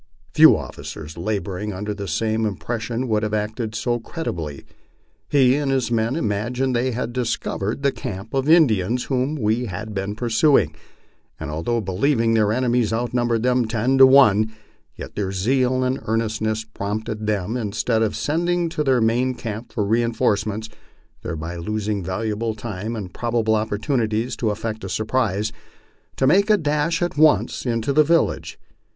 Few 0.33 0.57
officers 0.57 1.15
laboring 1.15 1.73
under 1.73 1.93
the 1.93 2.07
same 2.07 2.43
impression 2.43 3.07
would 3.07 3.21
have 3.21 3.35
acted 3.35 3.75
so 3.75 3.99
cred 3.99 4.25
itably. 4.25 4.63
He 5.29 5.53
and 5.55 5.71
his 5.71 5.91
men 5.91 6.15
imagined 6.15 6.75
they 6.75 6.89
had 6.89 7.13
discovered 7.13 7.83
the 7.83 7.91
carxip 7.91 8.33
of 8.33 8.45
the 8.45 8.55
Indians 8.55 9.03
whom 9.03 9.35
we 9.35 9.65
had 9.67 9.93
been 9.93 10.15
pursuing, 10.15 10.73
and 11.39 11.51
although 11.51 11.81
believing 11.81 12.33
their 12.33 12.51
enemies 12.51 12.91
outnum 12.91 13.29
bered 13.29 13.43
them 13.43 13.67
ten 13.67 13.99
to 13.99 14.07
one, 14.07 14.51
yet 14.95 15.13
their 15.15 15.31
zeal 15.31 15.83
and 15.83 15.99
earnestness 16.07 16.63
prompted 16.63 17.27
them, 17.27 17.55
instead 17.55 18.01
of 18.01 18.15
sending 18.15 18.69
to 18.69 18.83
their 18.83 19.01
main 19.01 19.35
camp 19.35 19.71
for 19.71 19.85
reinforcements, 19.85 20.67
thereby 21.21 21.57
losing 21.57 22.03
valuable 22.03 22.55
time 22.55 22.95
and 22.95 23.13
probable 23.13 23.53
opportunities 23.53 24.35
to 24.35 24.49
effect 24.49 24.83
a 24.83 24.89
surprise, 24.89 25.51
to 26.15 26.25
make 26.25 26.49
a 26.49 26.57
dash 26.57 27.03
at 27.03 27.17
once 27.19 27.67
into 27.67 27.93
the 27.93 28.03
village. 28.03 28.57